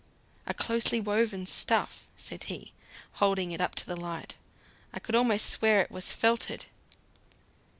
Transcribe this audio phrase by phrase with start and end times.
[0.47, 2.73] "A closely woven stuff," said he,
[3.21, 4.33] holding it up to the light.
[4.91, 6.65] "I could almost swear it was 'felted.'"